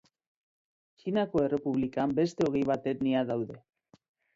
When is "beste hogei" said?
2.23-2.67